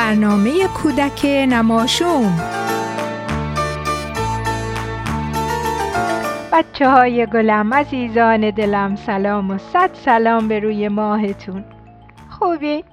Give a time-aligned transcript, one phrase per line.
[0.00, 2.40] برنامه کودک نماشوم
[6.52, 11.64] بچه های گلم عزیزان دلم سلام و صد سلام به روی ماهتون
[12.30, 12.84] خوبی؟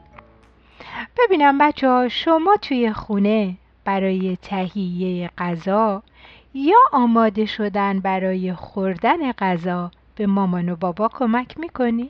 [1.17, 6.03] ببینم بچه ها شما توی خونه برای تهیه غذا
[6.53, 12.09] یا آماده شدن برای خوردن غذا به مامان و بابا کمک می‌کنی؟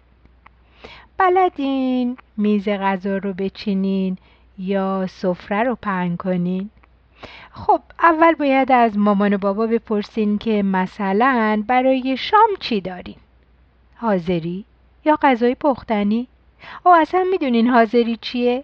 [1.17, 4.17] بلدین میز غذا رو بچینین
[4.59, 6.69] یا سفره رو پهن کنین؟
[7.51, 13.15] خب اول باید از مامان و بابا بپرسین که مثلا برای شام چی دارین؟
[13.95, 14.65] حاضری
[15.05, 16.27] یا غذای پختنی؟
[16.85, 18.63] او اصلا می‌دونین حاضری چیه؟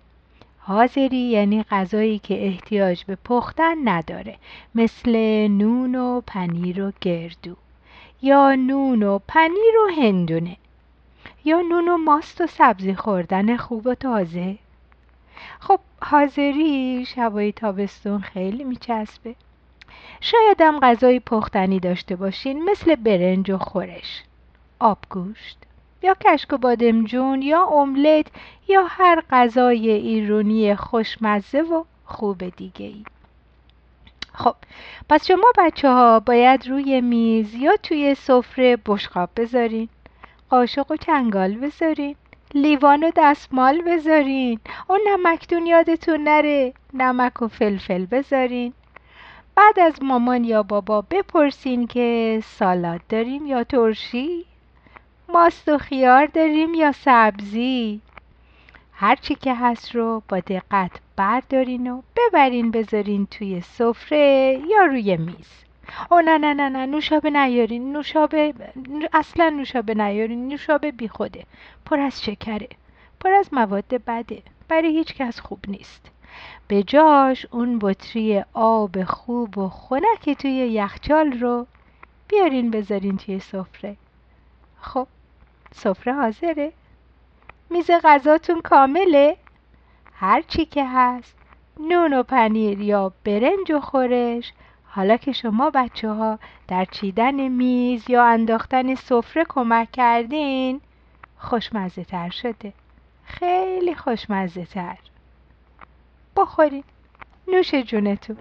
[0.59, 4.35] حاضری یعنی غذایی که احتیاج به پختن نداره
[4.75, 5.11] مثل
[5.47, 7.55] نون و پنیر و گردو
[8.21, 10.57] یا نون و پنیر و هندونه
[11.45, 14.57] یا نون و ماست و سبزی خوردن خوب و تازه.
[15.59, 19.35] خب حاضری شبای تابستون خیلی میچسبه.
[20.21, 24.23] شاید هم غذای پختنی داشته باشین مثل برنج و خورش.
[24.79, 25.57] آبگوشت
[26.03, 28.27] یا کشک و بادمجون یا املت
[28.67, 33.03] یا هر غذای ایرونی خوشمزه و خوب دیگه ای
[34.33, 34.55] خب
[35.09, 39.89] پس شما بچه ها باید روی میز یا توی سفره بشقاب بذارین.
[40.49, 42.15] قاشق و چنگال بذارین.
[42.55, 44.59] لیوان و دستمال بذارین.
[44.87, 46.73] اون نمکتون یادتون نره.
[46.93, 48.73] نمک و فلفل بذارین.
[49.55, 54.45] بعد از مامان یا بابا بپرسین که سالاد داریم یا ترشی؟
[55.29, 58.01] ماست و خیار داریم یا سبزی؟
[58.93, 65.63] هرچی که هست رو با دقت بردارین و ببرین بذارین توی سفره یا روی میز.
[66.11, 68.53] او نه نه نه نه نوشابه نیارین نوشابه
[69.13, 71.45] اصلا نوشابه نیارین نوشابه بی خوده
[71.85, 72.69] پر از شکره
[73.19, 76.11] پر از مواد بده برای هیچ کس خوب نیست.
[76.67, 81.67] به جاش اون بطری آب خوب و خنک توی یخچال رو
[82.27, 83.95] بیارین بذارین توی سفره.
[84.81, 85.07] خب
[85.71, 86.71] سفره حاضره.
[87.69, 89.37] میز غذاتون کامله.
[90.13, 91.35] هر چی که هست
[91.79, 94.53] نون و پنیر یا برنج و خورش.
[94.95, 100.81] حالا که شما بچه ها در چیدن میز یا انداختن سفره کمک کردین
[101.37, 102.73] خوشمزه تر شده.
[103.23, 104.97] خیلی خوشمزه تر
[106.37, 106.83] بخورین.
[107.47, 108.37] نوش جونتون.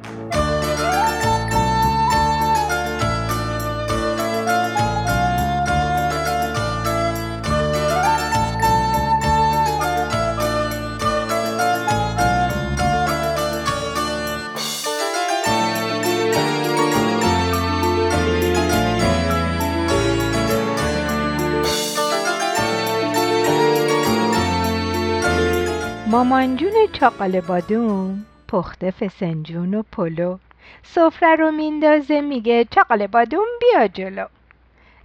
[26.32, 30.38] مامانجون چاقال بادوم پخته فسنجون و پلو.
[30.82, 34.26] سفره رو میندازه میگه چاقال بادوم بیا جلو.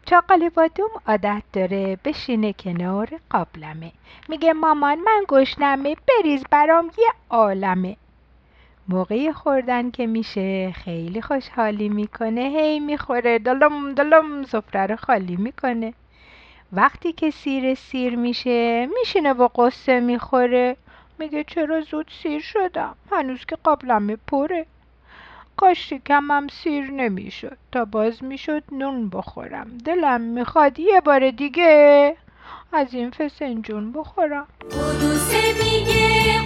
[0.06, 3.92] چاقال بادوم عادت داره بشینه کنار قابلمه.
[4.30, 7.98] میگه مامان من گشنمه بریز برام یه عالمه.
[8.88, 15.94] موقعی خوردن که میشه خیلی خوشحالی می‌کنه هی می‌خوره دلم دلم سفره رو خالی می‌کنه.
[16.74, 20.78] وقتی که سیر سیر میشه میشینه و قصه می‌خوره.
[21.20, 24.66] میگه چرا زود سیر شدم؟ هنوز که قابلمه پره
[25.58, 29.78] کاش شکمم سیر نمی‌شد تا باز می‌شد نون بخورم.
[29.86, 32.16] دلم می‌خواد یه بار دیگه
[32.74, 34.48] از این فسنجون بخورم.
[35.64, 36.42] میگه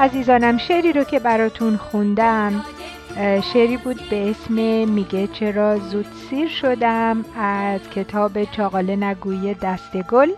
[0.00, 2.64] عزیزانم شعری رو که براتون خوندم
[3.52, 4.54] شعری بود به اسم
[4.88, 10.32] میگه چرا زود سیر شدم از کتاب چاقاله نگوی دست گل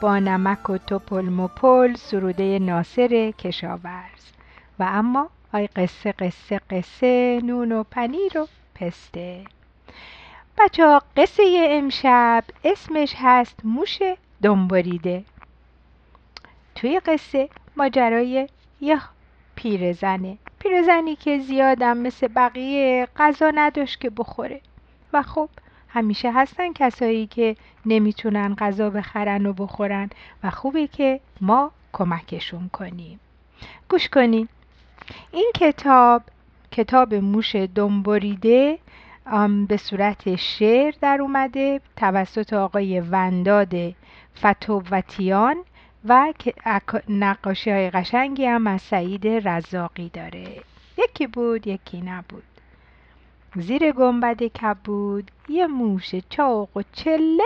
[0.00, 4.22] با نمک و توپل مپل سروده ناصر کشاورز.
[4.78, 9.44] و اما آی قصه قصه قصه نون و پنیر و پسته.
[10.58, 13.98] بچه قصه امشب اسمش هست موش
[14.42, 15.24] دنبریده.
[16.74, 18.48] توی قصه ماجرای
[18.80, 19.00] یه
[19.54, 20.38] پیرزنه.
[20.58, 24.60] پیرزنی که زیادم مثل بقیه غذا نداشت که بخوره.
[25.12, 25.48] و خب
[25.88, 27.56] همیشه هستن کسایی که
[27.86, 30.10] نمی‌تونن غذا بخرن و بخورن
[30.44, 33.20] و خوبه که ما کمکشون کنیم.
[33.90, 34.48] گوش کنین.
[35.32, 36.22] این کتاب
[36.70, 38.78] کتاب موش دنبریده
[39.68, 43.74] به صورت شعر در اومده توسط آقای ونداد
[44.38, 45.56] فتووتیان.
[46.08, 46.32] و
[47.08, 50.62] نقاشی های قشنگی هم از سعید رزاقی داره.
[50.98, 52.42] یکی بود یکی نبود.
[53.56, 57.44] زیر گنبد کبود یه موش چاق و چله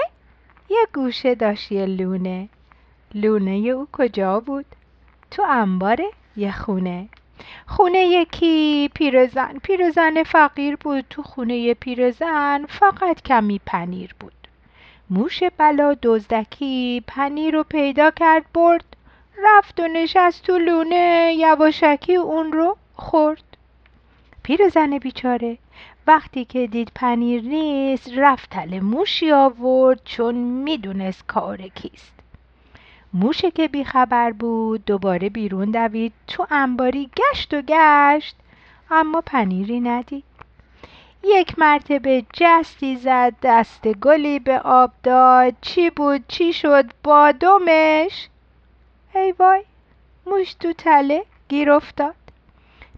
[0.70, 2.48] یه گوشه داشت یه لونه.
[3.14, 4.66] لونه او کجا بود؟
[5.30, 6.00] تو انبار
[6.36, 7.08] یه خونه.
[7.66, 9.58] خونه یکی پیرزن.
[9.62, 11.04] پیرزن فقیر بود.
[11.10, 14.39] تو خونه پیرزن فقط کمی پنیر بود.
[15.12, 18.84] موش بلا دزدکی پنیر رو پیدا کرد برد
[19.44, 23.42] رفت و نشست تو لونه یواشکی اون رو خورد.
[24.42, 25.58] پیرزن بیچاره
[26.06, 32.12] وقتی که دید پنیر نیست رفت تل موشی آورد چون می‌دونست کار کیست.
[33.14, 38.36] موشه که بیخبر بود دوباره بیرون دوید تو انباری گشت و گشت
[38.90, 40.24] اما پنیری ندید.
[41.24, 45.54] یک مرتبه جستی زد دست گلی به آب داد.
[45.60, 48.28] چی بود؟ چی شد؟ بادمش
[49.14, 49.64] ای وای
[50.26, 52.14] موش تو تله گیر افتاد.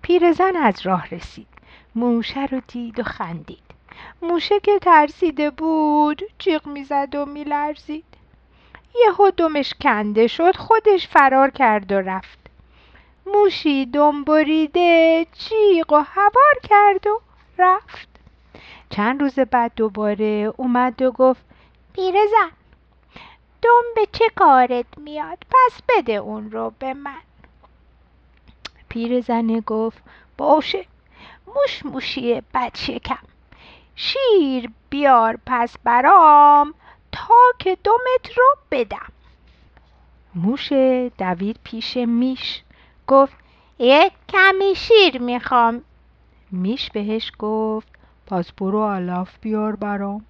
[0.03, 1.47] پیرزن از راه رسید.
[1.95, 3.63] موشه رو دید و خندید.
[4.23, 8.05] موشه که ترسیده بود جیغ می‌زد و میلرزید.
[9.05, 12.39] یهو دمش کنده شد خودش فرار کرد و رفت.
[13.27, 17.21] موشی دنبریده جیغ و هوار کرد و
[17.59, 18.12] رفت.
[18.93, 21.45] چند روز بعد دوباره اومد و گفت
[21.93, 22.51] پیرزن
[23.63, 27.21] دم به چه کارت میاد؟ پس بده اون رو به من.
[28.89, 30.03] پیرزنه گفت
[30.39, 30.87] باشه
[31.47, 33.19] موش موشی بد شکم
[33.97, 36.75] شیر بیار پس برام
[37.13, 39.13] تا که دمت رو بدم.
[40.35, 40.73] موش
[41.19, 42.63] دوید پیش میش.
[43.07, 43.37] گفت
[43.79, 45.85] یک کمی شیر می‌خوام.
[46.51, 50.25] میش بهش گفت پس برو علف بیار برام.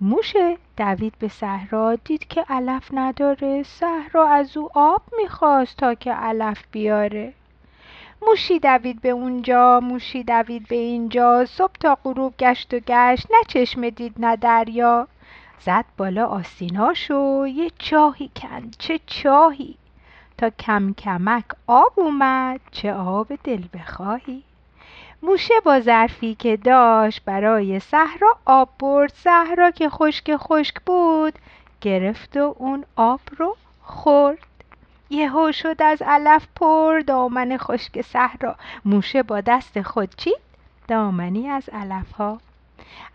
[0.00, 3.62] موشه دوید به صحرا دید که علف نداره.
[3.62, 7.34] صحرا از او آب می‌خواست تا که علف بیاره.
[8.26, 11.44] موشی دوید به اونجا موشی دوید به اینجا.
[11.44, 15.08] صبح تا غروب گشت و گشت نه چشمه دید نه دریا.
[15.60, 19.74] زد بالا آستیناشو یه چاهی کند چه چاهی.
[20.38, 24.42] تا کم کمک آب اومد چه آب دل بخواهی.
[25.22, 29.12] موشه با ظرفی که داشت برای صحرا آب برد.
[29.14, 31.38] صحرا که خشک خشک بود
[31.80, 34.38] گرفت و اون آب رو خورد.
[35.10, 38.56] یهو شد از علف پر دامن خشک صحرا.
[38.84, 40.38] موشه با دست خود چید
[40.88, 42.40] دامنی از علف ها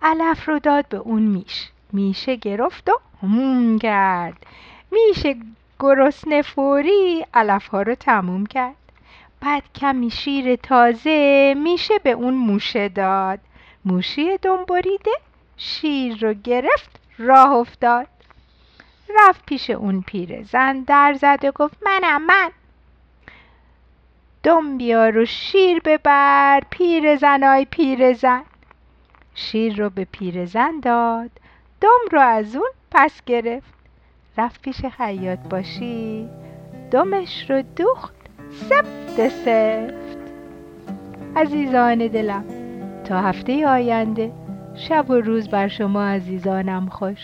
[0.01, 1.69] علف رو داد به اون میش.
[1.93, 4.45] میشه گرفت و همون کرد.
[4.91, 5.35] میشه
[5.79, 8.86] گرسنه فوری علف ها رو تموم کرد.
[9.41, 13.39] بعد کمی شیر تازه میشه به اون موشه داد.
[13.85, 15.11] موشی دنبریده
[15.57, 18.07] شیر رو گرفت راه افتاد.
[19.19, 22.51] رفت پیش اون پیره زن در زد و گفت منم من.
[24.43, 28.43] دم بیار و شیر ببر پیر زنای پیر زن.
[29.35, 31.31] شیر رو به پیر زن داد
[31.81, 33.73] دم رو از اون پس گرفت.
[34.37, 36.29] رفت پیش خیاط باشی
[36.91, 38.16] دمش رو دوخت
[38.59, 40.17] سفت سفت
[41.35, 42.43] عزیزان دلم
[43.05, 44.31] تا هفته آینده
[44.75, 47.19] شب و روز بر شما عزیزانم خوش.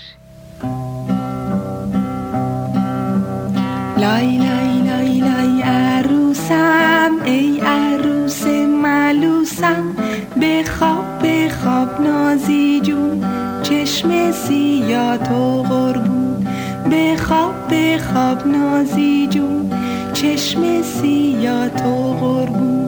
[3.97, 8.47] لای لای لای لای عروسم ای عروس
[8.83, 9.95] ملوسم
[10.41, 13.25] بخواب بخواب نازی جون.
[13.63, 16.47] چشم سیاه تو قربون
[16.91, 19.71] بخواب بخواب نازی جون.
[20.23, 22.82] چشم سیاه تو قربون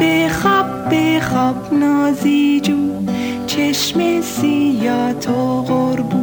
[0.00, 3.08] بخواب بخواب نازی جون
[3.46, 6.19] چشم سیاه تو قربون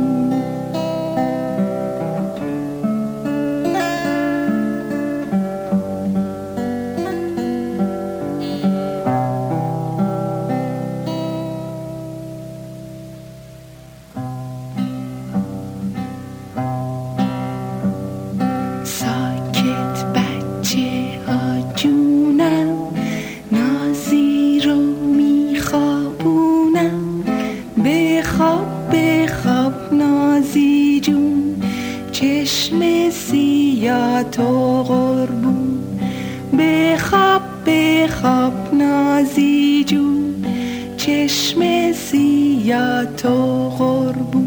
[34.88, 35.80] قربون.
[36.60, 40.46] بخواب بخواب نازی جون
[40.98, 44.47] چشم زیاد تو قربون.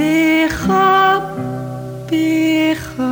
[0.00, 0.48] bi
[2.84, 3.09] kha